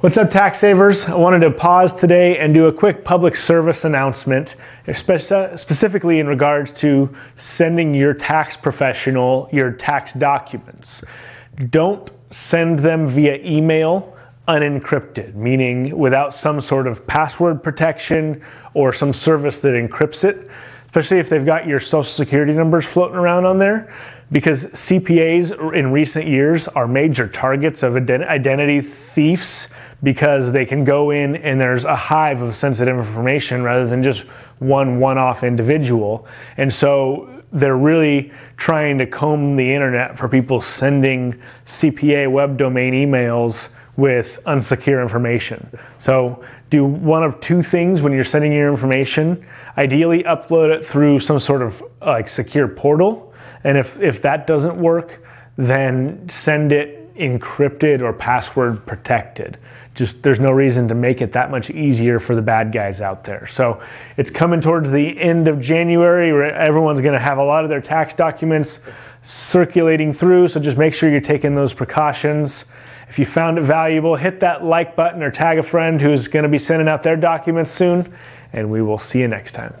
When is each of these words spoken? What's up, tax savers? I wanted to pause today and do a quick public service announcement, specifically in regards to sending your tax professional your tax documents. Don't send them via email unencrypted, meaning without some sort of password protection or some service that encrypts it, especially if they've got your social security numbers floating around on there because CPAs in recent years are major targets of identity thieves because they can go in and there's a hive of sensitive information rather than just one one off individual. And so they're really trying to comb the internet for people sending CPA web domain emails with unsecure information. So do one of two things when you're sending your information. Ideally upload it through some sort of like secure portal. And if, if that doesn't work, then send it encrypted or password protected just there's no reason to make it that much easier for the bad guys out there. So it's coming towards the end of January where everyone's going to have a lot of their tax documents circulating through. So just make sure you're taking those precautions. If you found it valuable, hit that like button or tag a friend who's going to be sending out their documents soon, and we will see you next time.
What's 0.00 0.16
up, 0.16 0.30
tax 0.30 0.60
savers? 0.60 1.06
I 1.06 1.16
wanted 1.16 1.40
to 1.40 1.50
pause 1.50 1.92
today 1.92 2.38
and 2.38 2.54
do 2.54 2.66
a 2.66 2.72
quick 2.72 3.04
public 3.04 3.34
service 3.34 3.84
announcement, 3.84 4.54
specifically 4.92 6.20
in 6.20 6.28
regards 6.28 6.70
to 6.82 7.12
sending 7.34 7.92
your 7.94 8.14
tax 8.14 8.56
professional 8.56 9.48
your 9.50 9.72
tax 9.72 10.12
documents. 10.12 11.02
Don't 11.70 12.08
send 12.30 12.78
them 12.78 13.08
via 13.08 13.38
email 13.44 14.16
unencrypted, 14.46 15.34
meaning 15.34 15.98
without 15.98 16.32
some 16.32 16.60
sort 16.60 16.86
of 16.86 17.04
password 17.08 17.60
protection 17.60 18.40
or 18.74 18.92
some 18.92 19.12
service 19.12 19.58
that 19.58 19.72
encrypts 19.72 20.22
it, 20.22 20.48
especially 20.86 21.18
if 21.18 21.28
they've 21.28 21.44
got 21.44 21.66
your 21.66 21.80
social 21.80 22.04
security 22.04 22.52
numbers 22.52 22.86
floating 22.86 23.16
around 23.16 23.46
on 23.46 23.58
there 23.58 23.92
because 24.30 24.66
CPAs 24.66 25.74
in 25.74 25.90
recent 25.90 26.28
years 26.28 26.68
are 26.68 26.86
major 26.86 27.26
targets 27.26 27.82
of 27.82 27.96
identity 27.96 28.80
thieves 28.80 29.70
because 30.02 30.52
they 30.52 30.64
can 30.64 30.84
go 30.84 31.10
in 31.10 31.36
and 31.36 31.60
there's 31.60 31.84
a 31.84 31.96
hive 31.96 32.42
of 32.42 32.54
sensitive 32.54 32.96
information 32.96 33.62
rather 33.62 33.86
than 33.86 34.02
just 34.02 34.22
one 34.58 35.00
one 35.00 35.18
off 35.18 35.42
individual. 35.42 36.26
And 36.56 36.72
so 36.72 37.42
they're 37.52 37.76
really 37.76 38.32
trying 38.56 38.98
to 38.98 39.06
comb 39.06 39.56
the 39.56 39.72
internet 39.72 40.18
for 40.18 40.28
people 40.28 40.60
sending 40.60 41.40
CPA 41.64 42.30
web 42.30 42.56
domain 42.56 42.92
emails 42.92 43.70
with 43.96 44.40
unsecure 44.46 45.02
information. 45.02 45.68
So 45.98 46.44
do 46.70 46.84
one 46.84 47.24
of 47.24 47.40
two 47.40 47.62
things 47.62 48.00
when 48.00 48.12
you're 48.12 48.24
sending 48.24 48.52
your 48.52 48.70
information. 48.70 49.44
Ideally 49.76 50.22
upload 50.22 50.74
it 50.76 50.84
through 50.84 51.18
some 51.20 51.40
sort 51.40 51.62
of 51.62 51.82
like 52.00 52.28
secure 52.28 52.68
portal. 52.68 53.34
And 53.64 53.76
if, 53.76 54.00
if 54.00 54.22
that 54.22 54.46
doesn't 54.46 54.76
work, 54.76 55.24
then 55.56 56.28
send 56.28 56.72
it 56.72 56.97
encrypted 57.18 58.00
or 58.00 58.12
password 58.12 58.84
protected 58.86 59.58
just 59.98 60.22
there's 60.22 60.38
no 60.38 60.52
reason 60.52 60.86
to 60.86 60.94
make 60.94 61.20
it 61.20 61.32
that 61.32 61.50
much 61.50 61.70
easier 61.70 62.20
for 62.20 62.36
the 62.36 62.40
bad 62.40 62.72
guys 62.72 63.00
out 63.00 63.24
there. 63.24 63.48
So 63.48 63.82
it's 64.16 64.30
coming 64.30 64.60
towards 64.60 64.92
the 64.92 65.20
end 65.20 65.48
of 65.48 65.60
January 65.60 66.32
where 66.32 66.54
everyone's 66.54 67.00
going 67.00 67.14
to 67.14 67.18
have 67.18 67.38
a 67.38 67.42
lot 67.42 67.64
of 67.64 67.68
their 67.68 67.80
tax 67.80 68.14
documents 68.14 68.78
circulating 69.22 70.12
through. 70.12 70.48
So 70.48 70.60
just 70.60 70.78
make 70.78 70.94
sure 70.94 71.10
you're 71.10 71.20
taking 71.20 71.56
those 71.56 71.72
precautions. 71.72 72.66
If 73.08 73.18
you 73.18 73.26
found 73.26 73.58
it 73.58 73.62
valuable, 73.62 74.14
hit 74.14 74.38
that 74.38 74.64
like 74.64 74.94
button 74.94 75.20
or 75.20 75.32
tag 75.32 75.58
a 75.58 75.64
friend 75.64 76.00
who's 76.00 76.28
going 76.28 76.44
to 76.44 76.48
be 76.48 76.58
sending 76.58 76.86
out 76.86 77.02
their 77.02 77.16
documents 77.16 77.72
soon, 77.72 78.14
and 78.52 78.70
we 78.70 78.82
will 78.82 78.98
see 78.98 79.18
you 79.18 79.26
next 79.26 79.52
time. 79.52 79.74